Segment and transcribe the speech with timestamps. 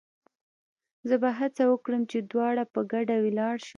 [1.09, 3.69] زه به هڅه وکړم چې دواړه په ګډه ولاړ شو.